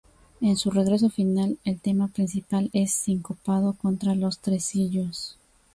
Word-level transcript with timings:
En 0.41 0.57
su 0.57 0.71
regreso 0.71 1.11
final, 1.11 1.59
el 1.63 1.79
tema 1.79 2.07
principal 2.07 2.71
es 2.73 2.91
sincopado 2.91 3.73
contra 3.73 4.15
los 4.15 4.39
tresillos. 4.39 5.37